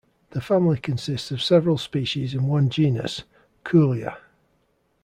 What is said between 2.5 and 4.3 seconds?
genus, Kuhlia.